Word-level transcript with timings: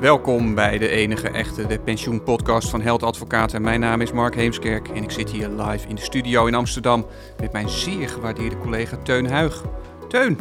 Welkom 0.00 0.54
bij 0.54 0.78
de 0.78 0.88
enige 0.88 1.28
echte 1.28 1.66
de 1.66 1.78
pensioenpodcast 1.78 2.68
van 2.70 2.80
Held 2.80 3.02
Advocaten. 3.02 3.62
Mijn 3.62 3.80
naam 3.80 4.00
is 4.00 4.12
Mark 4.12 4.34
Heemskerk 4.34 4.88
en 4.88 5.02
ik 5.02 5.10
zit 5.10 5.30
hier 5.30 5.48
live 5.48 5.88
in 5.88 5.94
de 5.94 6.00
studio 6.00 6.46
in 6.46 6.54
Amsterdam 6.54 7.06
met 7.40 7.52
mijn 7.52 7.68
zeer 7.68 8.08
gewaardeerde 8.08 8.58
collega 8.58 8.96
Teun 8.96 9.26
Huig. 9.26 9.64
Teun, 10.08 10.38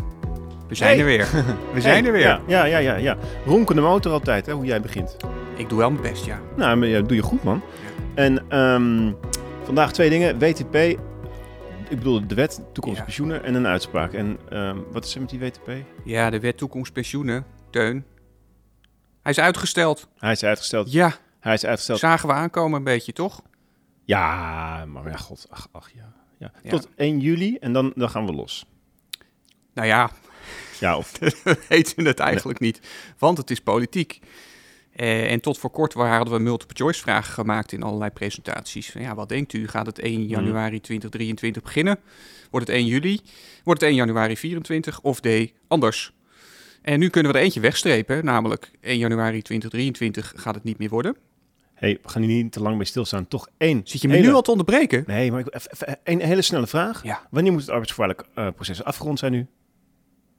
we 0.67 0.75
zijn 0.75 0.89
Hey. 0.89 0.99
er 0.99 1.05
weer. 1.05 1.27
We 1.73 1.81
zijn 1.81 2.05
er 2.05 2.11
weer. 2.11 2.21
Ja, 2.21 2.41
ja, 2.47 2.65
ja, 2.65 2.77
ja, 2.77 2.95
ja. 2.95 3.17
Ronkende 3.45 3.81
motor 3.81 4.11
altijd, 4.11 4.45
hè, 4.45 4.53
hoe 4.53 4.65
jij 4.65 4.81
begint. 4.81 5.17
Ik 5.55 5.69
doe 5.69 5.77
wel 5.77 5.91
mijn 5.91 6.01
best, 6.03 6.25
ja. 6.25 6.39
Nou, 6.55 6.77
maar 6.77 6.87
ja, 6.87 7.01
doe 7.01 7.15
je 7.15 7.23
goed, 7.23 7.43
man. 7.43 7.61
En 8.15 8.43
ehm, 8.49 9.11
vandaag 9.63 9.91
twee 9.93 10.09
dingen. 10.09 10.39
WTP, 10.39 10.75
ik 11.89 11.97
bedoel 11.97 12.27
de 12.27 12.35
wet, 12.35 12.61
toekomst 12.73 12.97
Ja. 12.97 13.03
pensioenen 13.03 13.43
en 13.43 13.53
een 13.55 13.67
uitspraak. 13.67 14.13
En 14.13 14.37
ehm, 14.49 14.77
wat 14.91 15.05
is 15.05 15.13
er 15.15 15.21
met 15.21 15.29
die 15.29 15.39
WTP? 15.39 15.69
Ja, 16.03 16.29
de 16.29 16.39
wet 16.39 16.57
toekomst 16.57 16.93
pensioenen, 16.93 17.45
Teun. 17.69 18.05
Hij 19.21 19.31
is 19.31 19.39
uitgesteld. 19.39 20.07
Hij 20.17 20.31
is 20.31 20.43
uitgesteld. 20.43 20.91
Ja, 20.91 21.13
Hij 21.39 21.53
is 21.53 21.65
uitgesteld. 21.65 21.99
zagen 21.99 22.27
we 22.27 22.33
aankomen 22.33 22.77
een 22.77 22.83
beetje, 22.83 23.13
toch? 23.13 23.41
Ja, 24.05 24.85
maar 24.85 25.09
ja, 25.09 25.15
god, 25.17 25.45
ach, 25.49 25.67
ach 25.71 25.89
ja. 25.95 26.13
ja. 26.37 26.51
Ja. 26.63 26.69
Tot 26.69 26.87
1 26.95 27.19
juli 27.19 27.57
en 27.59 27.73
dan, 27.73 27.91
dan 27.95 28.09
gaan 28.09 28.25
we 28.25 28.31
los. 28.33 28.65
Nou 29.73 29.87
ja, 29.87 30.11
Ja, 30.79 30.97
of 30.97 31.19
we 31.43 31.65
weten 31.69 32.05
het 32.05 32.19
eigenlijk 32.19 32.59
niet, 32.59 32.79
want 33.17 33.37
het 33.37 33.51
is 33.51 33.59
politiek. 33.61 34.19
Eh, 34.95 35.31
en 35.31 35.39
tot 35.41 35.57
voor 35.57 35.69
kort 35.69 35.93
waar 35.93 36.15
hadden 36.15 36.33
we 36.33 36.39
multiple 36.39 36.75
choice 36.75 37.01
vragen 37.01 37.33
gemaakt 37.33 37.71
in 37.71 37.83
allerlei 37.83 38.11
presentaties. 38.11 38.91
Van, 38.91 39.01
ja, 39.01 39.15
wat 39.15 39.29
denkt 39.29 39.53
u? 39.53 39.67
Gaat 39.67 39.85
het 39.85 39.99
1 39.99 40.25
januari 40.27 40.79
2023 40.81 41.61
beginnen? 41.63 41.99
Wordt 42.49 42.67
het 42.67 42.75
1 42.75 42.85
juli? 42.85 43.19
Wordt 43.63 43.81
het 43.81 43.89
1 43.89 43.95
januari 43.99 44.37
24 44.37 45.01
of 45.01 45.19
D 45.19 45.27
anders? 45.67 46.13
En 46.81 46.99
nu 46.99 47.09
kunnen 47.09 47.31
we 47.31 47.37
er 47.37 47.43
eentje 47.43 47.59
wegstrepen, 47.59 48.25
namelijk 48.25 48.71
1 48.81 48.97
januari 48.97 49.41
2023 49.41 50.33
gaat 50.35 50.55
het 50.55 50.63
niet 50.63 50.77
meer 50.77 50.89
worden. 50.89 51.15
hey, 51.73 51.99
we 52.03 52.09
gaan 52.09 52.21
hier 52.21 52.43
niet 52.43 52.51
te 52.51 52.61
lang 52.61 52.77
bij 52.77 52.85
stilstaan. 52.85 53.27
Toch 53.27 53.47
één. 53.57 53.81
Zit 53.83 54.01
je 54.01 54.07
me 54.07 54.13
hele- 54.13 54.27
nu 54.27 54.33
al 54.33 54.41
te 54.41 54.51
onderbreken? 54.51 55.03
Nee, 55.07 55.31
maar 55.31 55.39
ik, 55.39 55.55
even, 55.55 55.71
even 55.73 55.97
een 56.03 56.21
hele 56.21 56.41
snelle 56.41 56.67
vraag. 56.67 57.03
Ja. 57.03 57.27
Wanneer 57.31 57.51
moet 57.51 57.61
het 57.61 57.69
arbeidsvoorwaardelijk 57.69 58.29
eh, 58.37 58.47
proces 58.55 58.83
afgerond 58.83 59.19
zijn 59.19 59.31
nu? 59.31 59.47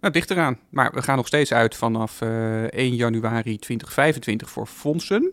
Nou, 0.00 0.12
dicht 0.12 0.30
eraan. 0.30 0.58
Maar 0.70 0.92
we 0.94 1.02
gaan 1.02 1.16
nog 1.16 1.26
steeds 1.26 1.52
uit 1.52 1.76
vanaf 1.76 2.20
eh 2.20 2.62
1 2.64 2.94
januari 2.94 3.58
2025 3.58 4.50
voor 4.50 4.66
fondsen. 4.66 5.32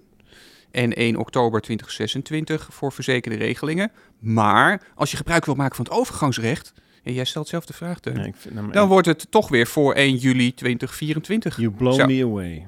En 0.71 0.93
1 0.93 1.15
oktober 1.15 1.61
2026 1.61 2.67
voor 2.71 2.91
verzekerde 2.91 3.37
regelingen. 3.37 3.91
Maar 4.19 4.81
als 4.95 5.11
je 5.11 5.17
gebruik 5.17 5.45
wil 5.45 5.55
maken 5.55 5.75
van 5.75 5.85
het 5.85 5.93
overgangsrecht. 5.93 6.73
En 7.07 7.13
jij 7.13 7.25
stelt 7.25 7.47
zelf 7.47 7.65
de 7.65 7.73
vraag, 7.73 7.99
Teun, 7.99 8.15
Nee, 8.15 8.33
nou, 8.49 8.71
Dan 8.71 8.87
wordt 8.87 9.07
het 9.07 9.27
toch 9.29 9.49
weer 9.49 9.67
voor 9.67 9.93
1 9.93 10.15
juli 10.15 10.53
2024. 10.53 11.57
You 11.57 11.71
blow 11.71 11.93
Zo. 11.93 12.05
me 12.05 12.23
away. 12.23 12.67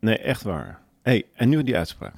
Nee, 0.00 0.18
echt 0.18 0.42
waar. 0.42 0.78
hey, 1.02 1.24
en 1.34 1.48
nu 1.48 1.62
die 1.62 1.76
uitspraak. 1.76 2.14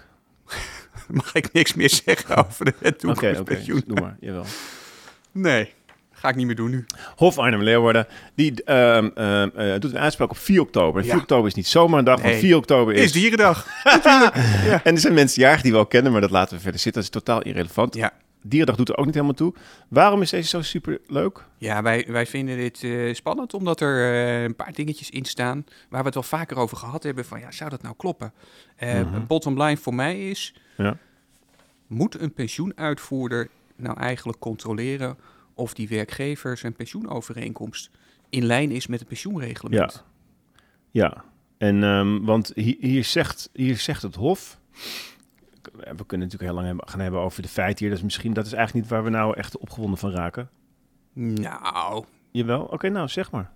Mag 1.08 1.34
ik 1.34 1.52
niks 1.52 1.74
meer 1.74 1.91
zeggen 1.91 2.36
over 2.36 2.64
de 2.64 2.74
wet 2.78 3.04
Oké, 3.04 3.14
toekomstpensioen? 3.14 3.82
doe 3.86 4.00
maar. 4.00 4.16
Jawel. 4.20 4.44
Nee, 5.32 5.72
ga 6.12 6.28
ik 6.28 6.34
niet 6.36 6.46
meer 6.46 6.54
doen 6.56 6.70
nu. 6.70 6.86
Hof 7.16 7.38
Arnhem-Leeuwarden, 7.38 8.06
die 8.34 8.64
ehm, 8.64 9.08
ehm, 9.14 9.48
eh, 9.54 9.80
doet 9.80 9.92
een 9.92 9.98
uitspraak 9.98 10.30
op 10.30 10.38
4 10.38 10.60
oktober. 10.60 10.96
En 11.00 11.04
4 11.06 11.14
Ja. 11.14 11.20
oktober 11.20 11.46
is 11.46 11.54
niet 11.54 11.66
zomaar 11.66 11.98
een 11.98 12.04
dag, 12.04 12.22
Nee. 12.22 12.30
want 12.30 12.44
4 12.44 12.56
oktober 12.56 12.94
is... 12.94 13.02
Is 13.04 13.12
dierendag. 13.12 13.66
En 14.84 14.94
er 14.94 14.98
zijn 15.00 15.14
mensen 15.14 15.42
jarig 15.42 15.62
die 15.62 15.72
we 15.72 15.78
al 15.78 15.86
kennen, 15.86 16.12
maar 16.12 16.20
dat 16.20 16.30
laten 16.30 16.56
we 16.56 16.62
verder 16.62 16.80
zitten. 16.80 17.02
Dat 17.02 17.14
is 17.14 17.20
totaal 17.22 17.42
irrelevant. 17.42 17.94
Ja. 17.94 18.12
Dierendag 18.42 18.77
doet 18.77 18.88
er 18.88 18.96
ook 18.96 19.05
niet 19.05 19.14
helemaal 19.14 19.34
toe. 19.36 19.55
Waarom 19.88 20.22
is 20.22 20.30
deze 20.30 20.48
zo 20.48 20.62
super 20.62 20.98
leuk? 21.06 21.44
Ja, 21.58 21.83
wij, 21.83 22.05
wij 22.08 22.27
vinden 22.27 22.56
dit 22.56 22.82
eh, 22.84 23.14
spannend 23.14 23.55
omdat 23.55 23.80
er 23.80 24.12
eh, 24.14 24.42
een 24.42 24.56
paar 24.56 24.72
dingetjes 24.72 25.10
in 25.10 25.24
staan 25.24 25.64
waar 25.88 26.00
we 26.00 26.06
het 26.06 26.14
wel 26.14 26.22
vaker 26.22 26.56
over 26.56 26.77
gehad 26.77 27.02
hebben 27.02 27.24
van 27.24 27.41
ja, 27.41 27.50
zou 27.50 27.70
dat 27.70 27.82
nou 27.82 27.94
kloppen? 27.97 28.32
Eh 28.77 29.00
Mhm. 29.00 29.27
Bottom 29.27 29.62
line 29.62 29.77
voor 29.77 29.94
mij 29.94 30.28
is, 30.30 30.55
Ja. 30.77 30.97
moet 31.86 32.20
een 32.20 32.32
pensioenuitvoerder 32.32 33.48
nou 33.76 33.97
eigenlijk 33.98 34.38
controleren 34.38 35.16
of 35.54 35.75
die 35.75 35.88
werkgever 35.88 36.56
zijn 36.56 36.72
pensioenovereenkomst 36.72 37.91
in 38.28 38.44
lijn 38.44 38.70
is 38.70 38.86
met 38.86 38.98
het 38.98 39.09
pensioenreglement? 39.09 40.04
Ja. 40.91 41.25
En, 41.59 41.82
ehm, 41.84 42.20
want 42.25 42.53
hier, 42.54 42.76
hier, 42.81 43.04
zegt, 43.04 43.50
hier 43.53 43.76
zegt 43.78 44.03
het 44.03 44.15
Hof... 44.15 44.59
We 45.80 46.06
kunnen 46.06 46.26
natuurlijk 46.26 46.42
heel 46.42 46.54
lang 46.54 46.66
hebben, 46.66 46.88
gaan 46.88 47.00
hebben 47.00 47.20
over 47.20 47.42
de 47.42 47.48
feiten 47.48 47.78
hier. 47.78 47.88
Dat 47.88 47.98
is 47.98 48.04
misschien 48.04 48.32
dat 48.32 48.46
is 48.46 48.52
eigenlijk 48.52 48.84
niet 48.84 48.94
waar 48.94 49.04
we 49.04 49.10
nou 49.10 49.36
echt 49.36 49.58
opgewonden 49.58 49.98
van 49.98 50.10
raken. 50.10 50.48
Nou, 51.12 52.04
Jawel? 52.30 52.62
Oké, 52.62 52.88
nou 52.88 53.08
zeg 53.08 53.30
maar. 53.30 53.50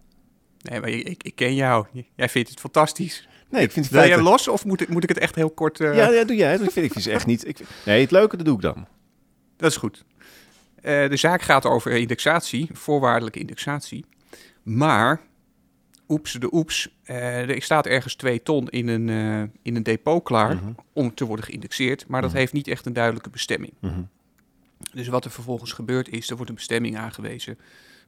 nee, 0.63 0.81
maar 0.81 0.89
ik, 0.89 1.23
ik 1.23 1.35
ken 1.35 1.55
jou. 1.55 1.87
Jij 2.15 2.29
vindt 2.29 2.49
het 2.51 2.61
fantastisch. 2.61 3.29
Nee, 3.51 3.63
ik 3.63 3.71
vind 3.73 3.85
het 3.87 3.95
Wil 3.95 4.07
jij 4.07 4.21
los 4.21 4.49
of 4.49 4.65
moet 4.65 4.81
ik, 4.81 4.89
moet 4.89 5.03
ik 5.03 5.09
het 5.09 5.19
echt 5.19 5.35
heel 5.35 5.51
kort... 5.51 5.81
eh, 5.81 5.97
Ja, 5.97 6.11
ja, 6.11 6.25
doe 6.25 6.37
jij. 6.37 6.55
Ik 6.55 6.71
vind, 6.71 6.87
ik 6.87 6.93
vind 6.93 7.07
echt 7.07 7.27
niet... 7.27 7.47
Ik, 7.49 7.61
nee, 7.85 8.01
het 8.01 8.11
leuke, 8.11 8.37
dat 8.37 8.47
doe 8.47 8.55
ik 8.55 8.61
dan. 8.63 8.87
Dat 9.57 9.71
is 9.71 9.77
goed. 9.77 10.05
Eh, 10.83 11.09
de 11.09 11.17
zaak 11.17 11.43
gaat 11.43 11.65
over 11.65 11.93
indexatie, 11.93 12.69
voorwaardelijke 12.73 13.39
indexatie. 13.39 14.05
Maar, 14.63 15.21
oeps 16.09 16.33
de 16.33 16.49
oeps, 16.55 16.89
eh, 17.03 17.49
er 17.51 17.63
staat 17.63 17.87
ergens 17.87 18.15
2 18.15 18.43
ton 18.43 18.69
in 18.69 18.89
een, 18.89 19.09
eh, 19.09 19.43
in 19.63 19.77
een 19.77 19.83
depot 19.83 20.23
klaar 20.25 20.55
Mhm. 20.55 20.73
om 20.93 21.15
te 21.15 21.25
worden 21.25 21.45
geïndexeerd. 21.45 22.07
Maar 22.09 22.21
dat 22.21 22.31
Mhm. 22.31 22.39
heeft 22.39 22.53
niet 22.53 22.69
echt 22.69 22.87
een 22.87 22.93
duidelijke 22.93 23.31
bestemming. 23.31 23.73
Mhm. 23.81 24.03
Dus 24.95 25.09
wat 25.09 25.25
er 25.25 25.31
vervolgens 25.31 25.73
gebeurt 25.73 26.09
is, 26.09 26.31
er 26.31 26.35
wordt 26.37 26.51
een 26.51 26.57
bestemming 26.57 26.97
aangewezen 26.97 27.59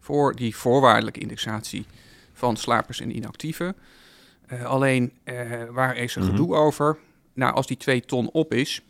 voor 0.00 0.36
die 0.36 0.56
voorwaardelijke 0.56 1.20
indexatie 1.20 1.86
van 2.32 2.56
slapers 2.56 3.00
en 3.00 3.16
inactieven. 3.16 3.76
Eh, 4.46 4.64
alleen, 4.64 5.12
waar 5.70 5.96
is 5.96 6.16
er 6.16 6.22
gedoe 6.22 6.54
over? 6.54 6.98
Nou, 7.34 7.54
als 7.54 7.66
die 7.66 7.76
2 7.76 8.00
ton 8.00 8.30
op 8.30 8.54
is, 8.54 8.82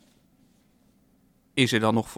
is 1.54 1.72
er 1.72 1.80
dan 1.80 1.94
nog 1.94 2.16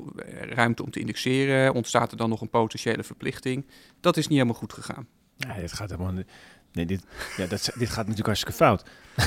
ruimte 0.48 0.82
om 0.82 0.90
te 0.90 1.00
indexeren? 1.00 1.74
Ontstaat 1.74 2.10
er 2.10 2.16
dan 2.16 2.28
nog 2.28 2.40
een 2.40 2.50
potentiële 2.50 3.02
verplichting? 3.04 3.66
Dat 4.00 4.16
is 4.16 4.26
niet 4.28 4.38
helemaal 4.38 4.58
goed 4.60 4.72
gegaan. 4.72 5.06
Nee, 5.36 5.60
dit 5.60 5.72
gaat 5.72 5.90
helemaal... 5.90 6.12
niet- 6.12 6.30
Nee, 6.72 6.86
dit, 6.86 7.04
ja, 7.36 7.46
dat, 7.46 7.70
dit 7.74 7.88
gaat 7.88 8.06
natuurlijk 8.06 8.26
hartstikke 8.26 8.56
fout. 8.56 8.82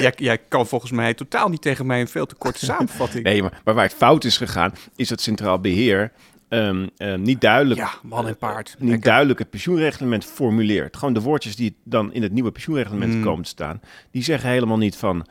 jij, 0.00 0.12
jij 0.16 0.38
kan 0.48 0.66
volgens 0.66 0.90
mij 0.90 1.14
totaal 1.14 1.48
niet 1.48 1.62
tegen 1.62 1.86
mij 1.86 2.00
een 2.00 2.08
veel 2.08 2.26
te 2.26 2.34
korte 2.34 2.64
samenvatting. 2.64 3.24
Nee, 3.24 3.42
maar, 3.42 3.60
maar 3.64 3.74
waar 3.74 3.84
het 3.84 3.94
fout 3.94 4.24
is 4.24 4.36
gegaan, 4.36 4.72
is 4.96 5.08
dat 5.08 5.20
Centraal 5.20 5.58
Beheer 5.60 6.12
ehm, 6.48 6.86
ehm, 6.96 7.22
niet 7.22 7.40
duidelijk... 7.40 7.80
Ja, 7.80 7.90
man 8.02 8.26
en 8.26 8.36
paard. 8.36 8.74
Niet 8.78 8.88
Lekker. 8.90 9.08
duidelijk 9.08 9.38
het 9.38 9.50
pensioenreglement 9.50 10.24
formuleert. 10.24 10.96
Gewoon 10.96 11.14
de 11.14 11.20
woordjes 11.20 11.56
die 11.56 11.76
dan 11.84 12.12
in 12.12 12.22
het 12.22 12.32
nieuwe 12.32 12.52
pensioenreglement 12.52 13.14
Mm. 13.14 13.22
komen 13.22 13.44
te 13.44 13.50
staan, 13.50 13.80
die 14.10 14.22
zeggen 14.22 14.50
helemaal 14.50 14.76
niet 14.78 14.96
van, 14.96 15.26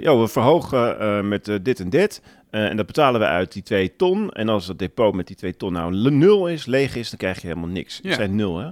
joh, 0.00 0.20
we 0.20 0.28
verhogen 0.28 0.98
eh, 1.00 1.20
met 1.20 1.48
eh, 1.48 1.56
dit 1.62 1.80
en 1.80 1.90
dit. 1.90 2.22
eh, 2.50 2.64
en 2.64 2.76
dat 2.76 2.86
betalen 2.86 3.20
we 3.20 3.26
uit 3.26 3.52
die 3.52 3.62
twee 3.62 3.96
ton. 3.96 4.30
En 4.30 4.48
als 4.48 4.66
het 4.66 4.78
depot 4.78 5.14
met 5.14 5.26
die 5.26 5.36
twee 5.36 5.56
ton 5.56 5.72
nou 5.72 6.10
nul 6.10 6.48
is, 6.48 6.66
leeg 6.66 6.96
is, 6.96 7.08
dan 7.10 7.18
krijg 7.18 7.40
je 7.40 7.46
helemaal 7.46 7.68
niks. 7.68 7.98
Ja. 8.02 8.08
Het 8.08 8.18
zijn 8.18 8.34
nul, 8.34 8.58
hè? 8.58 8.70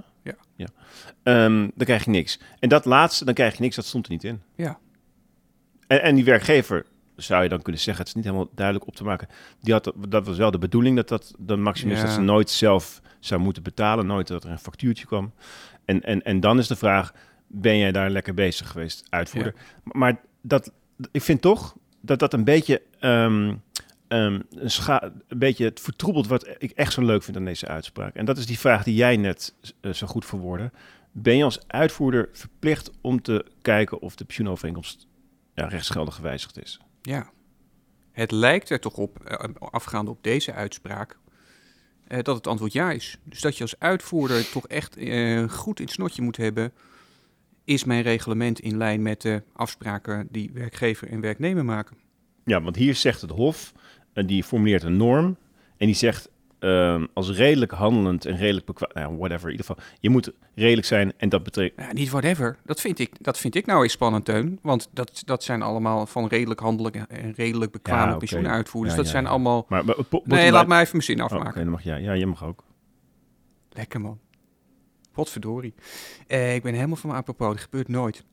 Ja. 0.59 0.67
Ehm, 1.23 1.59
dan 1.75 1.85
krijg 1.85 2.05
je 2.05 2.11
niks. 2.11 2.39
En 2.59 2.69
dat 2.69 2.85
laatste, 2.85 3.25
dan 3.25 3.33
krijg 3.33 3.55
je 3.55 3.61
niks, 3.61 3.75
dat 3.75 3.85
stond 3.85 4.05
er 4.05 4.11
niet 4.11 4.23
in. 4.23 4.41
Ja. 4.55 4.79
En, 5.87 6.01
en 6.01 6.15
die 6.15 6.23
werkgever, 6.23 6.85
zou 7.15 7.43
je 7.43 7.49
dan 7.49 7.61
kunnen 7.61 7.81
zeggen, 7.81 8.03
het 8.03 8.07
is 8.07 8.15
niet 8.15 8.25
helemaal 8.31 8.49
duidelijk 8.55 8.87
op 8.87 8.95
te 8.95 9.03
maken. 9.03 9.27
Die 9.61 9.73
had, 9.73 9.93
dat 10.07 10.25
was 10.25 10.37
wel 10.37 10.51
de 10.51 10.57
bedoeling 10.57 10.95
dat 10.95 11.07
dat 11.07 11.33
de 11.37 11.55
maximum 11.55 11.93
is 11.93 11.99
Ja. 11.99 12.05
dat 12.05 12.13
ze 12.13 12.21
nooit 12.21 12.49
zelf 12.49 13.01
zou 13.19 13.41
moeten 13.41 13.63
betalen, 13.63 14.05
nooit 14.05 14.27
dat 14.27 14.43
er 14.43 14.49
een 14.49 14.59
factuurtje 14.59 15.05
kwam. 15.05 15.33
En, 15.85 16.01
en, 16.03 16.23
en 16.23 16.39
dan 16.39 16.59
is 16.59 16.67
de 16.67 16.75
vraag, 16.75 17.13
ben 17.47 17.77
jij 17.77 17.91
daar 17.91 18.09
lekker 18.09 18.33
bezig 18.33 18.69
geweest, 18.69 19.05
uitvoerder? 19.09 19.53
Maar 19.83 20.19
dat, 20.41 20.71
ik 21.11 21.21
vind 21.21 21.41
toch 21.41 21.75
dat 22.01 22.19
dat 22.19 22.33
een 22.33 22.43
beetje, 22.43 22.81
ehm, 22.99 23.55
ehm, 24.09 24.41
een, 24.49 25.37
beetje 25.37 25.65
het 25.65 25.79
vertroebelt 25.79 26.27
wat 26.27 26.47
ik 26.57 26.71
echt 26.71 26.93
zo 26.93 27.01
leuk 27.01 27.23
vind 27.23 27.37
aan 27.37 27.45
deze 27.45 27.67
uitspraak. 27.67 28.15
En 28.15 28.25
dat 28.25 28.37
is 28.37 28.45
die 28.45 28.59
vraag 28.59 28.83
die 28.83 28.95
jij 28.95 29.17
net 29.17 29.53
eh, 29.81 29.93
zo 29.93 30.07
goed 30.07 30.25
verwoordde. 30.25 30.71
Ben 31.11 31.37
je 31.37 31.43
als 31.43 31.67
uitvoerder 31.67 32.29
verplicht 32.31 32.91
om 33.01 33.21
te 33.21 33.45
kijken 33.61 34.01
of 34.01 34.15
de 34.15 34.25
pensioenovereenkomst 34.25 35.07
ja, 35.53 35.67
rechtsgeldig 35.67 36.15
gewijzigd 36.15 36.61
is? 36.61 36.79
Ja. 37.01 37.29
Het 38.11 38.31
lijkt 38.31 38.69
er 38.69 38.79
toch 38.79 38.97
op, 38.97 39.19
eh, 39.25 39.49
afgaande 39.59 40.11
op 40.11 40.23
deze 40.23 40.53
uitspraak, 40.53 41.17
eh, 42.07 42.23
dat 42.23 42.35
het 42.35 42.47
antwoord 42.47 42.73
ja 42.73 42.91
is. 42.91 43.17
Dus 43.23 43.41
dat 43.41 43.57
je 43.57 43.63
als 43.63 43.79
uitvoerder 43.79 44.49
toch 44.51 44.67
echt 44.67 44.93
goed 45.51 45.79
in 45.79 45.85
het 45.85 45.93
snotje 45.93 46.21
moet 46.21 46.37
hebben. 46.37 46.73
Is 47.63 47.83
mijn 47.83 48.01
reglement 48.01 48.59
in 48.59 48.77
lijn 48.77 49.01
met 49.01 49.21
de 49.21 49.43
afspraken 49.53 50.27
die 50.31 50.51
werkgever 50.53 51.09
en 51.09 51.21
werknemer 51.21 51.65
maken? 51.65 51.97
Ja, 52.49 52.61
want 52.61 52.75
hier 52.75 52.95
zegt 52.95 53.21
het 53.21 53.31
Hof, 53.31 53.73
die 54.13 54.43
formuleert 54.43 54.83
een 54.83 54.97
norm 54.97 55.37
en 55.77 55.85
die 55.85 55.95
zegt 55.95 56.29
ehm, 56.59 57.05
als 57.13 57.29
redelijk 57.31 57.71
handelend 57.71 58.25
en 58.25 58.37
redelijk 58.37 58.65
bekwaam, 58.65 58.89
nou, 58.93 59.17
whatever, 59.17 59.45
in 59.45 59.51
ieder 59.51 59.65
geval, 59.65 59.83
je 59.99 60.09
moet 60.09 60.31
redelijk 60.55 60.87
zijn 60.87 61.13
en 61.17 61.29
dat 61.29 61.43
betekent, 61.43 61.87
Ja, 61.87 61.93
niet 61.93 62.09
whatever. 62.09 62.57
Dat 62.65 62.81
vind 62.81 62.99
ik, 62.99 63.11
dat 63.21 63.37
vind 63.37 63.55
ik 63.55 63.65
nou 63.65 63.83
eens 63.83 63.91
spannend, 63.91 64.25
Teun. 64.25 64.59
Want 64.61 64.89
dat, 64.91 65.21
dat 65.25 65.43
zijn 65.43 65.61
allemaal 65.61 66.05
van 66.05 66.27
redelijk 66.27 66.59
handelijk 66.59 66.95
en 66.95 67.33
redelijk 67.35 67.71
bekwame 67.71 68.11
Ja, 68.11 68.17
pensioenuitvoerders. 68.17 68.91
Ja, 68.93 68.97
dat 69.01 69.05
ja, 69.05 69.11
zijn 69.11 69.23
ja. 69.23 69.29
allemaal... 69.29 69.65
maar, 69.69 69.85
maar 69.85 69.95
Nee, 70.23 70.51
laat 70.51 70.67
mij 70.67 70.79
even 70.81 70.91
mijn 70.91 71.03
zin 71.03 71.19
Oh, 71.19 71.25
Oké, 71.25 71.35
afmaken. 71.35 71.61
dan 71.61 71.71
mag 71.71 71.83
jij. 71.83 72.01
Ja, 72.01 72.15
jij 72.15 72.25
mag 72.25 72.43
ook. 72.43 72.63
Lekker 73.69 74.01
man. 74.01 74.19
Potverdorie. 75.11 75.73
Eh, 76.27 76.55
ik 76.55 76.63
ben 76.63 76.73
helemaal 76.73 76.95
van 76.95 77.09
mijn 77.09 77.21
apropos. 77.21 77.53
Dat 77.53 77.63
gebeurt 77.63 77.87
nooit. 77.87 78.23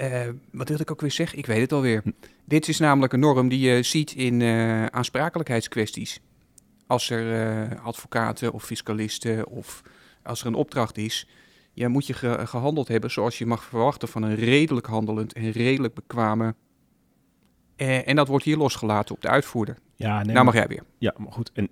Uh, 0.00 0.28
wat 0.52 0.68
wilde 0.68 0.82
ik 0.82 0.90
ook 0.90 1.00
weer 1.00 1.10
zeggen? 1.10 1.38
Ik 1.38 1.46
weet 1.46 1.60
het 1.60 1.72
alweer. 1.72 2.00
Hm. 2.04 2.10
Dit 2.44 2.68
is 2.68 2.78
namelijk 2.78 3.12
een 3.12 3.20
norm 3.20 3.48
die 3.48 3.60
je 3.60 3.82
ziet 3.82 4.12
in 4.12 4.40
uh, 4.40 4.86
aansprakelijkheidskwesties. 4.86 6.20
Als 6.86 7.10
er 7.10 7.70
uh, 7.70 7.84
advocaten 7.84 8.52
of 8.52 8.64
fiscalisten 8.64 9.46
of 9.46 9.82
als 10.22 10.40
er 10.40 10.46
een 10.46 10.54
opdracht 10.54 10.98
is, 10.98 11.28
ja, 11.72 11.88
moet 11.88 12.06
je 12.06 12.12
ge 12.12 12.46
gehandeld 12.46 12.88
hebben 12.88 13.10
zoals 13.10 13.38
je 13.38 13.46
mag 13.46 13.64
verwachten 13.64 14.08
van 14.08 14.22
een 14.22 14.34
redelijk 14.34 14.86
handelend 14.86 15.32
en 15.32 15.50
redelijk 15.50 15.94
bekwame. 15.94 16.54
en 17.76 18.16
dat 18.16 18.28
wordt 18.28 18.44
hier 18.44 18.56
losgelaten 18.56 19.14
op 19.14 19.20
de 19.20 19.28
uitvoerder. 19.28 19.78
Ja, 19.96 20.22
nee, 20.22 20.34
nou 20.34 20.44
mag 20.44 20.54
jij 20.54 20.66
weer. 20.66 20.82
Ja, 20.98 21.14
maar 21.18 21.32
goed. 21.32 21.50
En 21.52 21.68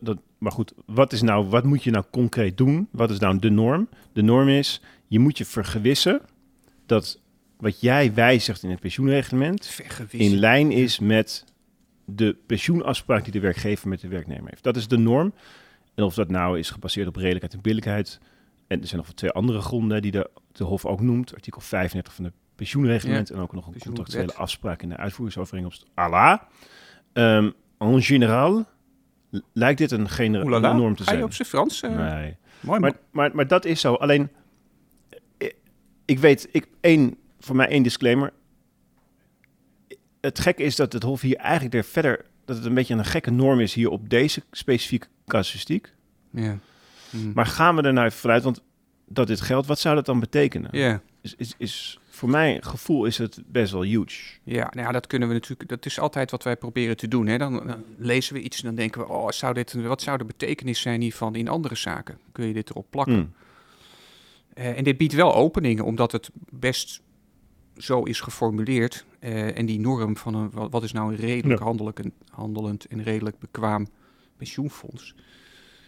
dat, 0.00 0.18
maar 0.38 0.52
goed, 0.52 0.72
wat, 0.86 1.12
is 1.12 1.22
nou, 1.22 1.48
wat 1.48 1.64
moet 1.64 1.84
je 1.84 1.90
nou 1.90 2.04
concreet 2.10 2.56
doen? 2.56 2.88
Wat 2.90 3.10
is 3.10 3.18
nou 3.18 3.38
de 3.38 3.50
norm? 3.50 3.88
De 4.12 4.22
norm 4.22 4.48
is, 4.48 4.82
je 5.06 5.18
moet 5.18 5.38
je 5.38 5.44
vergewissen 5.44 6.20
dat 6.86 7.20
wat 7.58 7.80
jij 7.80 8.14
wijzigt 8.14 8.62
in 8.62 8.70
het 8.70 8.80
pensioenreglement 8.80 9.80
in 10.10 10.36
lijn 10.36 10.72
is 10.72 10.98
met 10.98 11.44
de 12.04 12.36
pensioenafspraak 12.46 13.22
die 13.22 13.32
de 13.32 13.40
werkgever 13.40 13.88
met 13.88 14.00
de 14.00 14.08
werknemer 14.08 14.48
heeft. 14.48 14.62
Dat 14.62 14.76
is 14.76 14.88
de 14.88 14.98
norm. 14.98 15.34
En 15.94 16.04
of 16.04 16.14
dat 16.14 16.28
nou 16.28 16.58
is 16.58 16.70
gebaseerd 16.70 17.08
op 17.08 17.16
redelijkheid 17.16 17.54
en 17.54 17.60
billijkheid. 17.60 18.20
En 18.66 18.80
er 18.80 18.86
zijn 18.86 19.00
nog 19.00 19.12
twee 19.12 19.30
andere 19.30 19.60
gronden 19.60 20.02
die 20.02 20.10
de, 20.10 20.30
de 20.52 20.64
Hof 20.64 20.86
ook 20.86 21.00
noemt. 21.00 21.34
Artikel 21.34 21.60
35 21.60 22.14
van 22.14 22.24
de 22.24 22.32
pensioenreglement. 22.54 23.30
En 23.30 23.38
ook 23.38 23.52
nog 23.52 23.66
een 23.66 23.78
contractuele 23.78 24.34
afspraak 24.34 24.82
in 24.82 24.88
de 24.88 24.96
uitvoeringsovereenkomst. 24.96 25.84
Allah. 25.94 26.38
Um, 27.12 27.54
en 27.78 28.02
generaal 28.02 28.66
lijkt 29.52 29.78
dit 29.78 29.90
een 29.90 30.08
generale 30.08 30.74
norm 30.74 30.96
te 30.96 31.02
zijn. 31.02 31.14
Ga 31.14 31.20
je 31.20 31.28
op 31.28 31.34
zijn 31.34 31.48
Frans? 31.48 31.82
Uh, 31.82 31.96
nee. 31.96 32.36
Mooi, 32.60 32.80
maar, 32.80 32.92
maar, 33.10 33.34
maar, 33.34 33.46
dat 33.46 33.64
is 33.64 33.80
zo. 33.80 33.94
Alleen, 33.94 34.30
ik, 35.38 35.56
ik 36.04 36.18
weet, 36.18 36.48
ik, 36.52 36.68
één, 36.80 37.16
voor 37.48 37.56
mij 37.56 37.68
één 37.68 37.82
disclaimer. 37.82 38.32
Het 40.20 40.38
gekke 40.38 40.62
is 40.62 40.76
dat 40.76 40.92
het 40.92 41.02
Hof 41.02 41.20
hier 41.20 41.36
eigenlijk 41.36 41.74
er 41.74 41.84
verder... 41.84 42.24
dat 42.44 42.56
het 42.56 42.64
een 42.64 42.74
beetje 42.74 42.94
een 42.94 43.04
gekke 43.04 43.30
norm 43.30 43.60
is 43.60 43.74
hier 43.74 43.90
op 43.90 44.10
deze 44.10 44.42
specifieke 44.50 45.06
casuïstiek. 45.26 45.92
Ja. 46.30 46.58
Hmm. 47.10 47.32
Maar 47.34 47.46
gaan 47.46 47.76
we 47.76 47.82
er 47.82 47.92
nou 47.92 48.10
vanuit, 48.10 48.42
want 48.42 48.62
dat 49.06 49.26
dit 49.26 49.40
geldt, 49.40 49.66
wat 49.66 49.78
zou 49.78 49.94
dat 49.94 50.06
dan 50.06 50.20
betekenen? 50.20 50.68
Ja. 50.72 51.00
Is, 51.20 51.34
is, 51.36 51.54
is, 51.58 52.00
voor 52.08 52.28
mijn 52.28 52.62
gevoel 52.64 53.04
is 53.04 53.18
het 53.18 53.42
best 53.46 53.72
wel 53.72 53.82
huge. 53.82 54.38
Ja, 54.42 54.70
nou 54.70 54.86
ja, 54.86 54.92
dat 54.92 55.06
kunnen 55.06 55.28
we 55.28 55.34
natuurlijk. 55.34 55.68
Dat 55.68 55.86
is 55.86 56.00
altijd 56.00 56.30
wat 56.30 56.42
wij 56.42 56.56
proberen 56.56 56.96
te 56.96 57.08
doen. 57.08 57.26
Hè. 57.26 57.38
Dan, 57.38 57.84
lezen 57.96 58.34
we 58.34 58.40
iets 58.40 58.58
en 58.58 58.64
dan 58.66 58.74
denken 58.74 59.00
we, 59.00 59.08
oh, 59.08 59.28
zou 59.28 59.54
dit, 59.54 59.72
wat 59.72 60.02
zou 60.02 60.18
de 60.18 60.24
betekenis 60.24 60.80
zijn 60.80 61.00
hiervan 61.00 61.34
in 61.34 61.48
andere 61.48 61.74
zaken? 61.74 62.18
Kun 62.32 62.46
je 62.46 62.52
dit 62.52 62.70
erop 62.70 62.86
plakken? 62.90 63.14
Hmm. 63.14 63.32
Uh, 64.54 64.78
en 64.78 64.84
dit 64.84 64.96
biedt 64.96 65.12
wel 65.12 65.34
openingen, 65.34 65.84
omdat 65.84 66.12
het 66.12 66.30
best 66.50 67.00
zo 67.78 68.02
is 68.02 68.20
geformuleerd. 68.20 69.04
Uh, 69.20 69.58
en 69.58 69.66
die 69.66 69.80
norm 69.80 70.16
van 70.16 70.34
een, 70.34 70.50
wat, 70.70 70.82
is 70.82 70.92
nou 70.92 71.12
een 71.12 71.18
redelijk 71.18 71.60
handelend, 71.60 72.12
handelend 72.30 72.84
en 72.84 73.02
redelijk 73.02 73.38
bekwaam 73.38 73.86
pensioenfonds. 74.36 75.14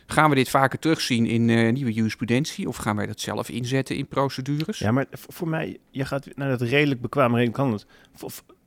Gaan 0.06 0.30
we 0.30 0.36
dit 0.36 0.48
vaker 0.48 0.78
terugzien 0.78 1.26
in 1.26 1.48
uh, 1.48 1.72
nieuwe 1.72 1.92
jurisprudentie 1.92 2.68
of 2.68 2.76
gaan 2.76 2.96
wij 2.96 3.06
dat 3.06 3.20
zelf 3.20 3.48
inzetten 3.48 3.96
in 3.96 4.06
procedures? 4.06 4.78
Ja, 4.78 4.92
maar 4.92 5.06
voor 5.10 5.48
mij, 5.48 5.78
je 5.90 6.04
gaat 6.04 6.28
naar 6.36 6.48
dat 6.48 6.60
redelijk 6.60 7.00
bekwaam 7.00 7.34
redelijk 7.34 7.56
handelen. 7.56 7.86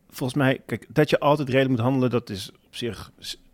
volgens 0.10 0.34
mij, 0.34 0.62
kijk, 0.66 0.86
dat 0.90 1.10
je 1.10 1.20
altijd 1.20 1.48
redelijk 1.48 1.70
moet 1.70 1.80
handelen, 1.80 2.10
dat 2.10 2.30
is 2.30 2.52
op 2.52 2.76
zich 2.76 3.12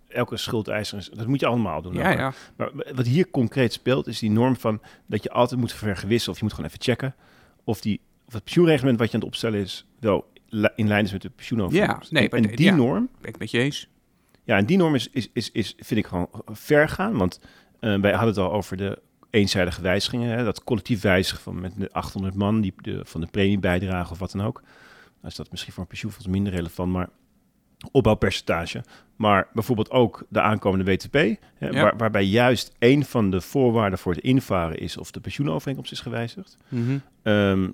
elke 0.07 0.37
schuldeiser, 0.37 1.09
dat 1.13 1.27
moet 1.27 1.39
je 1.39 1.45
allemaal 1.45 1.81
doen. 1.81 1.93
Ja, 1.93 2.09
ja. 2.09 2.33
Maar 2.55 2.71
wat 2.95 3.05
hier 3.05 3.29
concreet 3.29 3.73
speelt, 3.73 4.07
is 4.07 4.19
die 4.19 4.31
norm 4.31 4.55
van 4.55 4.81
dat 5.05 5.23
je 5.23 5.31
altijd 5.31 5.59
moet 5.59 5.73
vergewissen 5.73 6.31
of 6.31 6.37
je 6.37 6.43
moet 6.43 6.53
gewoon 6.53 6.69
even 6.69 6.83
checken 6.83 7.15
of, 7.63 7.81
die, 7.81 8.01
of 8.29 8.35
het 8.35 8.43
pensioenreglement 8.43 8.99
wat 8.99 9.07
je 9.07 9.13
aan 9.13 9.19
het 9.19 9.29
opstellen 9.29 9.59
is 9.59 9.85
wel 9.99 10.31
in 10.75 10.87
lijn 10.87 11.05
is 11.05 11.11
met 11.11 11.21
de 11.21 11.29
pensioenovereenkomst. 11.29 12.11
Ja, 12.11 12.19
nee, 12.19 12.29
en, 12.29 12.55
die 12.55 12.71
norm... 12.71 13.09
Ben 13.21 13.29
ik 13.29 13.39
met 13.39 13.51
je 13.51 13.59
eens. 13.59 13.89
Ja, 14.43 14.57
en 14.57 14.65
die 14.65 14.77
norm 14.77 14.95
is, 14.95 15.09
is, 15.09 15.29
is, 15.33 15.51
is, 15.51 15.73
vind 15.77 15.99
ik 15.99 16.07
gewoon 16.07 16.29
ver 16.45 16.89
gaan, 16.89 17.17
want 17.17 17.39
uh, 17.79 17.99
wij 18.01 18.11
hadden 18.11 18.29
het 18.29 18.37
al 18.37 18.51
over 18.51 18.77
de 18.77 19.01
eenzijdige 19.29 19.81
wijzigingen. 19.81 20.37
Hè, 20.37 20.43
dat 20.43 20.63
collectief 20.63 21.01
wijzigen 21.01 21.41
van 21.41 21.59
met 21.59 21.73
de 21.77 21.91
800 21.91 22.35
man 22.35 22.61
die 22.61 22.73
de, 22.81 23.01
van 23.03 23.21
de 23.21 23.27
premiebijdrage 23.27 24.11
of 24.11 24.19
wat 24.19 24.31
dan 24.31 24.45
ook. 24.45 24.61
Dan 25.21 25.29
is 25.29 25.35
dat 25.35 25.51
misschien 25.51 25.73
voor 25.73 25.81
een 25.81 25.89
pensioenfonds 25.89 26.27
minder 26.27 26.53
relevant, 26.53 26.91
maar 26.91 27.09
opbouwpercentage. 27.91 28.83
Maar 29.15 29.47
bijvoorbeeld 29.53 29.91
ook 29.91 30.25
de 30.29 30.41
aankomende 30.41 30.91
WTP, 30.91 31.39
hè, 31.55 31.71
waar, 31.71 31.97
waarbij 31.97 32.23
juist 32.23 32.75
een 32.79 33.05
van 33.05 33.31
de 33.31 33.41
voorwaarden 33.41 33.99
voor 33.99 34.13
het 34.13 34.23
invaren 34.23 34.77
is 34.77 34.97
of 34.97 35.11
de 35.11 35.19
pensioenovereenkomst 35.19 35.91
is 35.91 35.99
gewijzigd. 35.99 36.57
Mhm. 36.67 36.97
Ehm, 37.23 37.69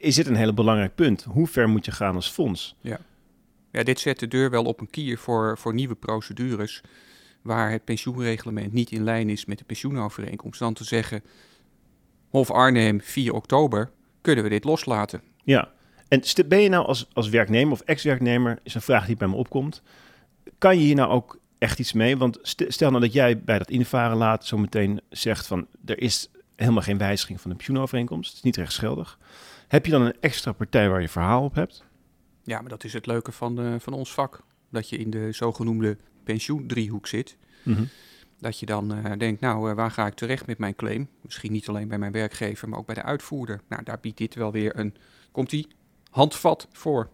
is 0.00 0.14
dit 0.14 0.26
een 0.26 0.36
hele 0.36 0.54
belangrijk 0.54 0.94
punt? 0.94 1.22
Hoe 1.22 1.46
ver 1.46 1.68
moet 1.68 1.84
je 1.84 1.90
gaan 1.90 2.14
als 2.14 2.30
fonds? 2.30 2.76
Ja, 2.80 2.98
ja 3.70 3.82
dit 3.82 4.00
zet 4.00 4.18
de 4.18 4.28
deur 4.28 4.50
wel 4.50 4.64
op 4.64 4.80
een 4.80 4.90
kier 4.90 5.18
voor, 5.18 5.58
voor 5.58 5.74
nieuwe 5.74 5.94
procedures 5.94 6.82
waar 7.42 7.70
het 7.70 7.84
pensioenreglement 7.84 8.72
niet 8.72 8.90
in 8.90 9.04
lijn 9.04 9.28
is 9.28 9.44
met 9.44 9.58
de 9.58 9.64
pensioenovereenkomst, 9.64 10.58
dan 10.58 10.74
te 10.74 10.84
zeggen, 10.84 11.22
Hof 12.28 12.50
Arnhem 12.50 13.00
4 13.00 13.32
oktober, 13.32 13.90
kunnen 14.20 14.44
we 14.44 14.50
dit 14.50 14.64
loslaten? 14.64 15.22
Ja, 15.44 15.72
en 16.08 16.22
ben 16.46 16.60
je 16.60 16.68
nou 16.68 16.86
als, 16.86 17.08
als 17.12 17.28
werknemer 17.28 17.72
of 17.72 17.80
ex-werknemer, 17.80 18.58
is 18.62 18.74
een 18.74 18.80
vraag 18.80 19.06
die 19.06 19.16
bij 19.16 19.28
me 19.28 19.34
opkomt, 19.34 19.82
kan 20.58 20.78
je 20.78 20.84
hier 20.84 20.94
nou 20.94 21.10
ook 21.10 21.38
echt 21.58 21.78
iets 21.78 21.92
mee? 21.92 22.16
Want 22.16 22.38
stel 22.42 22.90
nou 22.90 23.02
dat 23.02 23.12
jij 23.12 23.38
bij 23.38 23.58
dat 23.58 23.70
invaren 23.70 24.16
laat 24.16 24.46
zo 24.46 24.58
meteen 24.58 25.00
zegt 25.08 25.46
van, 25.46 25.66
er 25.84 26.00
is 26.00 26.30
helemaal 26.56 26.82
geen 26.82 26.98
wijziging 26.98 27.40
van 27.40 27.50
de 27.50 27.56
pensioenovereenkomst, 27.56 28.28
het 28.28 28.36
is 28.36 28.42
niet 28.44 28.56
rechtsgeldig. 28.56 29.18
Heb 29.70 29.86
je 29.86 29.92
dan 29.92 30.02
een 30.02 30.16
extra 30.20 30.52
partij 30.52 30.88
waar 30.88 31.00
je 31.00 31.08
verhaal 31.08 31.44
op 31.44 31.54
hebt? 31.54 31.84
Ja, 32.44 32.60
maar 32.60 32.70
dat 32.70 32.84
is 32.84 32.92
het 32.92 33.06
leuke 33.06 33.32
van, 33.32 33.56
de, 33.56 33.76
van 33.80 33.92
ons 33.92 34.12
vak. 34.12 34.42
Dat 34.70 34.88
je 34.88 34.96
in 34.96 35.10
de 35.10 35.32
zogenoemde 35.32 35.96
pensioendriehoek 36.24 37.06
zit. 37.06 37.36
Mm 37.62 37.88
Dat 38.38 38.58
je 38.58 38.66
dan 38.66 38.96
uh, 38.96 39.12
denkt, 39.18 39.40
nou, 39.40 39.70
uh, 39.70 39.76
waar 39.76 39.90
ga 39.90 40.06
ik 40.06 40.14
terecht 40.14 40.46
met 40.46 40.58
mijn 40.58 40.74
claim? 40.74 41.08
Misschien 41.22 41.52
niet 41.52 41.68
alleen 41.68 41.88
bij 41.88 41.98
mijn 41.98 42.12
werkgever, 42.12 42.68
maar 42.68 42.78
ook 42.78 42.86
bij 42.86 42.94
de 42.94 43.02
uitvoerder. 43.02 43.60
Nou, 43.68 43.82
daar 43.82 44.00
biedt 44.00 44.18
dit 44.18 44.34
wel 44.34 44.52
weer 44.52 44.78
een, 44.78 44.94
komt 45.32 45.50
die 45.50 45.68
handvat 46.10 46.68
voor. 46.72 47.10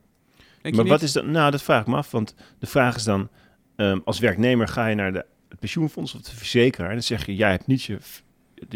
Denk 0.62 0.74
maar 0.76 0.86
wat 0.86 1.02
is 1.02 1.12
dan, 1.12 1.30
nou, 1.30 1.50
dat 1.50 1.62
vraag 1.62 1.80
ik 1.80 1.86
me 1.86 1.96
af, 1.96 2.10
want 2.10 2.34
de 2.58 2.66
vraag 2.66 2.96
is 2.96 3.04
dan, 3.04 3.28
um, 3.76 4.02
als 4.04 4.18
werknemer 4.18 4.68
ga 4.68 4.86
je 4.86 4.94
naar 4.94 5.12
de, 5.12 5.26
het 5.48 5.58
pensioenfonds 5.58 6.14
of 6.14 6.20
de 6.20 6.36
verzekeraar 6.36 6.88
en 6.88 6.94
dan 6.94 7.02
zeg 7.02 7.26
je, 7.26 7.34
jij 7.34 7.50
hebt 7.50 7.66
niet 7.66 7.82
je, 7.82 7.98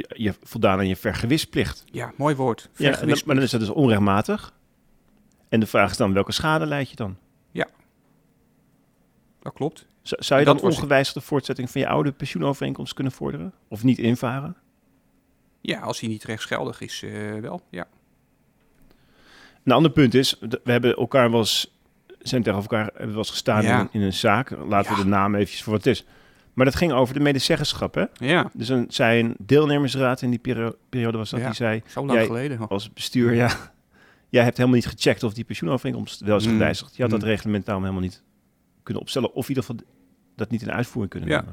je 0.08 0.34
voldaan 0.42 0.78
aan 0.78 0.88
je 0.88 0.96
vergewisplicht. 0.96 1.84
Ja, 1.92 2.12
mooi 2.16 2.34
woord. 2.34 2.68
Ja, 2.76 2.98
maar 3.00 3.34
dan 3.34 3.44
is 3.44 3.50
dat 3.50 3.60
dus 3.60 3.68
onrechtmatig. 3.68 4.52
En 5.48 5.60
de 5.60 5.66
vraag 5.66 5.90
is 5.90 5.96
dan, 5.96 6.12
welke 6.12 6.32
schade 6.32 6.66
leid 6.66 6.90
je 6.90 6.96
dan? 6.96 7.16
Ja, 7.50 7.68
dat 9.42 9.52
klopt. 9.52 9.86
Zou 10.02 10.40
je 10.40 10.46
dan 10.46 10.60
ongewijzigde 10.60 11.20
voortzetting 11.20 11.70
van 11.70 11.80
je 11.80 11.88
oude 11.88 12.12
pensioenovereenkomst 12.12 12.94
kunnen 12.94 13.12
vorderen? 13.12 13.52
Of 13.68 13.82
niet 13.82 13.98
invaren? 13.98 14.56
Ja, 15.60 15.80
als 15.80 16.00
hij 16.00 16.08
niet 16.08 16.24
rechtsgeldig 16.24 16.80
is, 16.80 17.02
uh, 17.02 17.40
wel, 17.40 17.62
ja. 17.70 17.86
Een 19.64 19.72
ander 19.72 19.90
punt 19.90 20.14
is, 20.14 20.36
we 20.40 20.60
hebben 20.64 20.96
elkaar 20.96 21.30
wel 21.30 21.40
eens, 21.40 21.74
zijn 22.18 22.42
tegen 22.42 22.60
elkaar 22.60 22.84
hebben 22.84 23.06
we 23.06 23.06
wel 23.06 23.18
eens 23.18 23.30
gestaan 23.30 23.64
in, 23.64 23.88
in, 23.92 24.00
een 24.00 24.12
zaak. 24.12 24.50
Laten 24.50 24.94
we 24.94 25.02
de 25.02 25.08
naam 25.08 25.34
eventjes 25.34 25.62
voor 25.62 25.72
wat 25.72 25.84
het 25.84 25.94
is. 25.96 26.04
Maar 26.60 26.68
dat 26.68 26.78
ging 26.78 26.92
over 26.92 27.14
de 27.14 27.20
medezeggenschap, 27.20 27.94
hè? 27.94 28.04
Ja. 28.14 28.50
Dus 28.52 28.68
een, 28.68 28.86
zei 28.88 29.20
een 29.20 29.34
deelnemersraad 29.38 30.22
in 30.22 30.30
die 30.30 30.38
periode, 30.88 31.18
was 31.18 31.30
dat, 31.30 31.40
die 31.40 31.54
zei... 31.54 31.82
Zo 31.86 32.06
lang 32.06 32.26
geleden. 32.26 32.68
Als 32.68 32.92
bestuur, 32.92 33.34
ja, 33.34 33.72
jij 34.28 34.44
hebt 34.44 34.56
helemaal 34.56 34.78
niet 34.78 34.86
gecheckt 34.86 35.22
of 35.22 35.34
die 35.34 35.44
pensioenovereenkomst 35.44 36.20
wel 36.20 36.36
is 36.36 36.46
mm. 36.46 36.52
gewijzigd. 36.52 36.96
Je 36.96 37.02
had 37.02 37.10
dat 37.10 37.20
mm. 37.20 37.26
reglement 37.26 37.64
daarom 37.64 37.84
helemaal 37.84 38.04
niet 38.04 38.22
kunnen 38.82 39.02
opstellen. 39.02 39.32
Of 39.32 39.42
in 39.42 39.48
ieder 39.48 39.64
geval 39.64 39.86
dat 40.36 40.50
niet 40.50 40.62
in 40.62 40.72
uitvoering 40.72 41.12
kunnen 41.12 41.28
ja. 41.28 41.44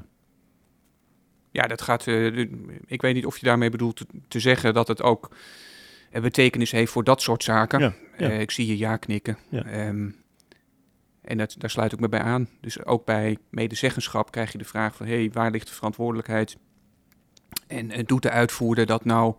Ja, 1.51 1.67
dat 1.67 1.81
gaat. 1.81 2.05
Uh, 2.05 2.49
ik 2.85 3.01
weet 3.01 3.13
niet 3.13 3.25
of 3.25 3.37
je 3.37 3.45
daarmee 3.45 3.69
bedoelt 3.69 4.05
te, 4.27 4.39
zeggen 4.39 4.73
dat 4.73 4.87
het 4.87 5.01
ook 5.01 5.35
een 6.11 6.21
betekenis 6.21 6.71
heeft 6.71 6.91
voor 6.91 7.03
dat 7.03 7.21
soort 7.21 7.43
zaken. 7.43 7.79
Ja, 7.79 7.93
uh, 8.17 8.39
ik 8.39 8.51
zie 8.51 8.67
je 8.67 8.77
ja 8.77 8.97
knikken. 8.97 9.37
Um, 9.51 10.15
en 11.27 11.37
dat, 11.37 11.55
daar 11.57 11.69
sluit 11.69 11.91
ik 11.91 11.99
me 11.99 12.09
bij 12.09 12.21
aan. 12.21 12.49
Dus 12.61 12.85
ook 12.85 13.05
bij 13.05 13.37
medezeggenschap 13.49 14.31
krijg 14.31 14.51
je 14.51 14.57
de 14.57 14.63
vraag 14.63 14.95
van... 14.95 15.05
hé, 15.05 15.15
hey, 15.15 15.29
waar 15.33 15.51
ligt 15.51 15.67
de 15.67 15.73
verantwoordelijkheid? 15.73 16.57
En 17.67 17.91
uh, 17.91 18.05
doet 18.05 18.21
de 18.21 18.29
uitvoerder 18.29 18.85
dat 18.85 19.05
nou 19.05 19.35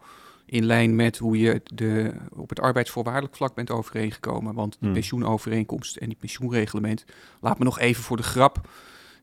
in 0.47 0.65
lijn 0.65 0.97
met 0.97 1.19
hoe 1.19 1.39
je 1.39 1.61
de, 1.65 2.13
op 2.33 2.49
het 2.49 2.61
arbeidsvoorwaardelijk 2.61 3.37
vlak 3.37 3.55
bent 3.55 3.71
overeengekomen. 3.71 4.55
Want 4.55 4.73
de 4.73 4.79
hmm. 4.81 4.93
pensioenovereenkomst 4.93 5.97
en 5.97 6.09
die 6.09 6.19
pensioenreglement, 6.21 7.05
laat 7.41 7.59
me 7.59 7.65
nog 7.65 7.79
even 7.79 8.03
voor 8.03 8.17
de 8.17 8.23
grap 8.23 8.69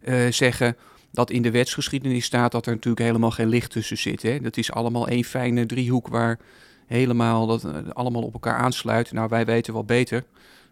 uh, 0.02 0.32
zeggen 0.32 0.78
dat 1.12 1.30
in 1.30 1.42
de 1.42 1.52
wetsgeschiedenis 1.52 2.26
staat 2.26 2.52
dat 2.52 2.66
er 2.66 2.74
natuurlijk 2.74 3.06
helemaal 3.06 3.32
geen 3.32 3.48
licht 3.48 3.72
tussen 3.72 3.98
zit. 3.98 4.22
Hè? 4.22 4.40
Dat 4.40 4.58
is 4.58 4.72
allemaal 4.72 5.08
één 5.08 5.24
fijne 5.24 5.66
driehoek 5.66 6.08
waar 6.08 6.40
helemaal 6.86 7.48
dat 7.48 7.64
uh, 7.64 7.78
allemaal 7.94 8.24
op 8.24 8.34
elkaar 8.34 8.58
aansluit. 8.58 9.12
Nou, 9.12 9.30
wij 9.30 9.46
weten 9.46 9.74
wel 9.74 9.86
beter. 9.86 10.24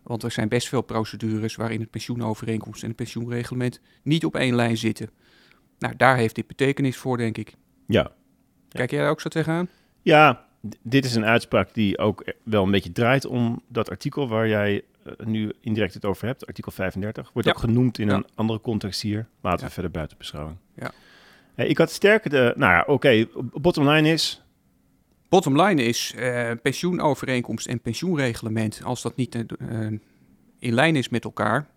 Want 0.04 0.24
er 0.24 0.32
zijn 0.32 0.48
best 0.48 0.68
veel 0.68 0.82
procedures 0.82 1.56
waarin 1.56 1.80
het 1.80 1.90
pensioenovereenkomst 1.90 2.82
en 2.82 2.88
het 2.88 2.98
pensioenreglement 2.98 3.80
niet 4.04 4.26
op 4.26 4.36
één 4.36 4.56
lijn 4.56 4.78
zitten. 4.78 5.10
Nou, 5.80 5.96
daar 5.98 6.18
heeft 6.18 6.36
dit 6.36 6.48
betekenis 6.48 6.98
voor, 6.98 7.18
denk 7.18 7.38
ik. 7.38 7.54
Ja. 7.88 8.12
Kijk 8.70 8.92
jij 8.92 9.00
daar 9.02 9.10
ook 9.10 9.22
zo 9.22 9.30
tegenaan? 9.30 9.70
Ja, 10.02 10.46
dit 10.82 11.06
is 11.06 11.16
een 11.16 11.26
uitspraak 11.26 11.74
die 11.74 11.98
ook 11.98 12.24
wel 12.44 12.64
een 12.64 12.72
beetje 12.72 12.92
draait 12.92 13.26
om 13.26 13.62
dat 13.68 13.90
artikel 13.90 14.28
waar 14.28 14.48
jij 14.48 14.84
eh, 15.04 15.26
nu 15.26 15.52
indirect 15.62 15.94
het 15.94 16.06
over 16.06 16.28
hebt, 16.28 16.48
artikel 16.48 16.72
35. 16.72 17.30
Wordt 17.34 17.48
Ja. 17.48 17.54
ook 17.54 17.60
genoemd 17.60 18.00
in 18.00 18.08
Ja. 18.08 18.14
een 18.14 18.26
andere 18.36 18.62
context 18.62 19.02
hier. 19.02 19.28
Laten 19.42 19.60
Ja. 19.60 19.66
we 19.66 19.72
verder 19.72 19.92
buiten 19.92 20.18
beschouwing. 20.18 20.58
Ja. 20.76 20.92
Hey, 21.56 21.68
ik 21.68 21.78
had 21.78 21.92
sterker 21.92 22.30
de, 22.30 22.54
nou 22.56 22.72
ja, 22.74 22.84
oké, 22.88 23.28
bottom 23.62 23.90
line 23.90 24.10
is, 24.12 24.43
Bottom 25.34 25.62
line 25.62 25.84
is, 25.84 26.14
eh, 26.16 26.52
pensioenovereenkomst 26.62 27.68
en 27.68 27.82
pensioenreglement, 27.82 28.82
als 28.84 29.02
dat 29.02 29.16
niet 29.16 29.36
eh, 29.36 29.42
eh, 29.60 29.92
in 30.60 30.74
lijn 30.74 30.96
is 30.96 31.10
met 31.10 31.24
elkaar, 31.24 31.68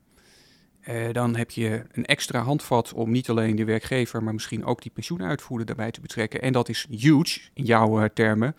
dan 1.13 1.37
heb 1.37 1.51
je 1.51 1.85
een 1.93 2.05
extra 2.05 2.41
handvat 2.41 2.93
om 2.93 3.11
niet 3.11 3.29
alleen 3.29 3.57
de 3.57 3.65
werkgever, 3.65 4.23
maar 4.23 4.33
misschien 4.33 4.65
ook 4.65 4.83
die 4.83 4.91
pensioenuitvoerder 4.91 5.67
daarbij 5.67 5.91
te 5.91 6.01
betrekken. 6.01 6.43
En 6.43 6.53
dat 6.53 6.69
is 6.69 6.87
huge 6.91 7.41
in 7.55 7.65
jouw 7.65 8.09
termen, 8.15 8.57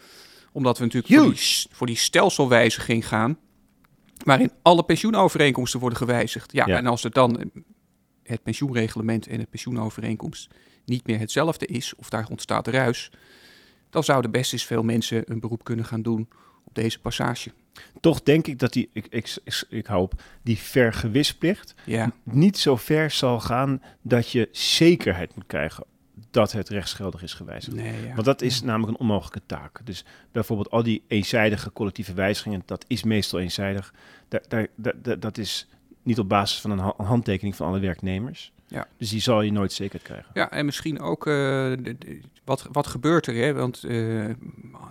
omdat 0.52 0.78
we 0.78 0.84
natuurlijk 0.84 1.14
voor 1.14 1.34
die, 1.34 1.68
voor 1.72 1.88
die 1.88 1.96
stelselwijziging 1.96 3.08
gaan, 3.08 3.38
waarin 4.24 4.52
alle 4.62 4.84
pensioenovereenkomsten 4.84 5.80
worden 5.80 5.98
gewijzigd. 5.98 6.52
Ja, 6.52 6.68
Ja. 6.68 6.78
en 6.78 6.86
als 6.88 7.04
het 7.04 7.14
dan 7.14 7.52
het 8.24 8.44
pensioenreglement 8.44 9.28
en 9.28 9.40
het 9.40 9.50
pensioenovereenkomst 9.50 10.50
niet 10.86 11.08
meer 11.08 11.20
hetzelfde 11.20 11.66
is, 11.66 11.96
of 11.96 12.10
daar 12.10 12.28
ontstaat 12.30 12.68
ruis, 12.68 13.12
dan 13.90 14.04
zouden 14.04 14.32
best 14.32 14.54
eens 14.54 14.64
veel 14.66 14.84
mensen 14.84 15.32
een 15.32 15.40
beroep 15.40 15.64
kunnen 15.64 15.86
gaan 15.86 16.02
doen 16.02 16.28
op 16.64 16.76
deze 16.76 17.00
passage. 17.00 17.52
toch 18.00 18.22
denk 18.24 18.48
ik 18.48 18.60
dat 18.60 18.74
die, 18.74 18.90
ik, 18.94 19.08
ik, 19.10 19.38
ik, 19.44 19.64
ik 19.70 19.86
hou 19.86 20.02
op, 20.02 20.22
die 20.44 20.58
vergewisplicht 20.58 21.76
Ja, 21.86 22.12
niet 22.24 22.58
zo 22.58 22.76
ver 22.76 23.12
zal 23.12 23.40
gaan 23.40 23.82
dat 24.02 24.32
je 24.32 24.50
zekerheid 24.52 25.36
moet 25.36 25.46
krijgen 25.48 25.84
dat 26.32 26.52
het 26.52 26.70
rechtsgeldig 26.70 27.22
is 27.24 27.34
gewijzigd. 27.34 27.76
nee, 27.76 28.08
ja. 28.08 28.14
Want 28.14 28.26
dat 28.26 28.42
is 28.42 28.62
namelijk 28.62 28.94
een 28.94 29.00
onmogelijke 29.00 29.42
taak. 29.46 29.80
Dus 29.86 30.06
bijvoorbeeld 30.32 30.70
al 30.72 30.84
die 30.84 31.04
eenzijdige 31.08 31.72
collectieve 31.74 32.14
wijzigingen, 32.14 32.62
dat 32.66 32.86
is 32.88 33.04
meestal 33.04 33.40
eenzijdig. 33.40 33.94
Daar, 34.28 34.42
daar, 34.48 34.68
daar- 34.76 35.02
daar- 35.02 35.20
dat 35.20 35.38
is 35.38 35.68
niet 36.04 36.20
op 36.20 36.30
basis 36.30 36.60
van 36.62 36.72
een 36.72 36.94
handtekening 37.06 37.56
van 37.56 37.68
alle 37.68 37.80
werknemers. 37.80 38.52
Ja. 38.68 38.88
Dus 38.98 39.10
die 39.10 39.22
zal 39.22 39.42
je 39.42 39.52
nooit 39.52 39.72
zeker 39.74 40.00
krijgen. 40.00 40.32
Ja, 40.34 40.52
en 40.52 40.66
misschien 40.66 41.00
ook, 41.00 41.28
eh, 41.28 41.34
de- 41.34 41.96
de- 42.00 42.20
wat, 42.44 42.68
wat 42.72 42.88
gebeurt 42.88 43.28
er? 43.28 43.36
Hè? 43.36 43.54
Want 43.54 43.84
eh, 43.84 44.26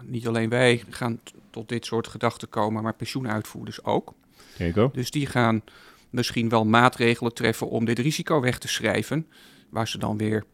niet 0.02 0.26
alleen 0.28 0.48
wij 0.48 0.82
gaan 0.90 1.20
tot 1.50 1.68
dit 1.68 1.84
soort 1.84 2.06
gedachten 2.08 2.48
komen, 2.48 2.82
maar 2.82 2.94
pensioenuitvoerders 2.94 3.84
ook. 3.84 4.14
Dus 4.92 5.10
die 5.10 5.26
gaan 5.26 5.62
misschien 6.10 6.48
wel 6.48 6.64
maatregelen 6.64 7.34
treffen 7.34 7.68
om 7.68 7.84
dit 7.84 7.98
risico 7.98 8.40
weg 8.40 8.58
te 8.58 8.68
schrijven. 8.68 9.26
Waar 9.68 9.88
ze 9.88 9.98
dan 9.98 10.16
weer 10.16 10.44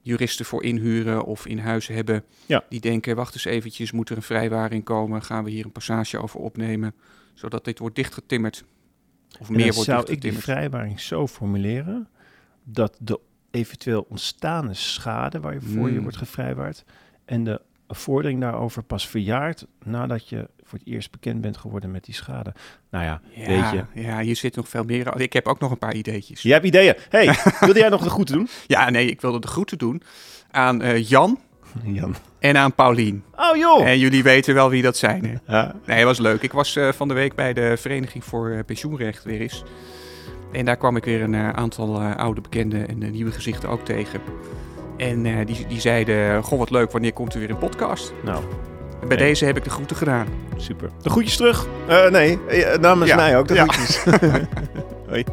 juristen 0.00 0.44
voor 0.44 0.62
inhuren 0.62 1.24
of 1.24 1.46
in 1.46 1.58
huis 1.58 1.86
hebben. 1.86 2.24
Ja. 2.46 2.64
Die 2.68 2.80
denken, 2.80 3.16
wacht 3.16 3.34
eens 3.34 3.44
eventjes, 3.44 3.92
moet 3.92 4.10
er 4.10 4.16
een 4.16 4.22
vrijwaring 4.22 4.84
komen? 4.84 5.22
Gaan 5.22 5.44
we 5.44 5.50
hier 5.50 5.64
een 5.64 5.72
passage 5.72 6.18
over 6.22 6.40
opnemen? 6.40 6.94
Zodat 7.34 7.64
dit 7.64 7.78
wordt 7.78 7.96
dichtgetimmerd. 7.96 8.64
Of 9.40 9.48
En 9.48 9.54
meer 9.54 9.72
wordt 9.72 9.78
zou 9.90 10.12
ik 10.12 10.20
die 10.20 10.32
vrijwaring 10.32 11.00
zo 11.00 11.26
formuleren 11.26 12.08
dat 12.70 12.96
de 13.00 13.20
eventueel 13.50 14.06
ontstane 14.08 14.74
schade 14.74 15.40
waarvoor 15.40 15.88
je 15.90 15.96
Mm. 15.96 16.02
wordt 16.02 16.16
gevrijwaard 16.16 16.84
en 17.24 17.44
de 17.44 17.60
vordering 17.88 18.40
daarover 18.40 18.82
pas 18.82 19.08
verjaart 19.08 19.66
nadat 19.84 20.28
je 20.28 20.48
voor 20.62 20.78
het 20.78 20.88
eerst 20.88 21.10
bekend 21.10 21.40
bent 21.40 21.56
geworden 21.56 21.90
met 21.90 22.04
die 22.04 22.14
schade. 22.14 22.52
Nou 22.90 23.04
ja, 23.04 23.20
Ja, 23.34 23.46
weet 23.46 23.70
je. 23.94 24.00
ja, 24.02 24.20
hier 24.20 24.36
zit 24.36 24.56
nog 24.56 24.68
veel 24.68 24.84
meer. 24.84 25.20
Ik 25.20 25.32
heb 25.32 25.46
ook 25.46 25.60
nog 25.60 25.70
een 25.70 25.78
paar 25.78 25.94
ideetjes. 25.94 26.42
Je 26.42 26.52
hebt 26.52 26.64
ideeën. 26.64 26.94
Hey, 27.08 27.34
wilde 27.60 27.78
jij 27.78 27.88
nog 27.88 28.02
de 28.02 28.10
groeten 28.10 28.34
doen? 28.36 28.48
Ja, 28.66 28.90
nee, 28.90 29.10
ik 29.10 29.20
wilde 29.20 29.40
de 29.40 29.46
groeten 29.46 29.78
doen 29.78 30.02
aan 30.50 30.82
eh, 30.82 31.08
Jan 31.08 31.38
Jan. 31.84 32.14
en 32.38 32.56
aan 32.56 32.74
Paulien. 32.74 33.24
Oh 33.36 33.56
joh! 33.56 33.86
En 33.86 33.98
jullie 33.98 34.22
weten 34.22 34.54
wel 34.54 34.70
wie 34.70 34.82
dat 34.82 34.96
zijn. 34.96 35.24
Hè? 35.24 35.58
Ja, 35.58 35.74
Nee, 35.86 35.96
het 35.96 36.06
was 36.06 36.18
leuk. 36.18 36.42
Ik 36.42 36.52
was 36.52 36.76
eh, 36.76 36.92
van 36.92 37.08
de 37.08 37.14
week 37.14 37.34
bij 37.34 37.52
de 37.52 37.76
Vereniging 37.76 38.24
voor 38.24 38.50
eh, 38.50 38.64
Pensioenrecht 38.66 39.24
weer 39.24 39.40
eens. 39.40 39.62
En 40.52 40.64
daar 40.64 40.76
kwam 40.76 40.96
ik 40.96 41.04
weer 41.04 41.22
een 41.22 41.34
eh, 41.34 41.48
aantal 41.50 42.00
eh, 42.00 42.16
oude 42.16 42.40
bekenden 42.40 42.88
en 42.88 43.02
eh, 43.02 43.10
nieuwe 43.10 43.32
gezichten 43.32 43.68
ook 43.68 43.84
tegen. 43.84 44.20
En 44.96 45.44
die, 45.44 45.66
die 45.68 45.80
zeiden, 45.80 46.42
goh 46.42 46.58
wat 46.58 46.70
leuk, 46.70 46.92
wanneer 46.92 47.12
komt 47.12 47.34
er 47.34 47.40
weer 47.40 47.50
een 47.50 47.58
podcast? 47.58 48.12
nou, 48.22 48.42
En 49.00 49.08
bij 49.08 49.16
Nee. 49.16 49.26
deze 49.26 49.44
heb 49.44 49.56
ik 49.56 49.64
de 49.64 49.70
groeten 49.70 49.96
gedaan. 49.96 50.26
super. 50.56 50.90
De 51.02 51.10
groetjes 51.10 51.36
terug. 51.36 51.66
Nee, 52.10 52.38
namens 52.80 53.10
Ja. 53.10 53.16
mij 53.16 53.38
ook. 53.38 53.48
De 53.48 53.56
groetjes. 53.56 54.04
Hoi. 55.08 55.24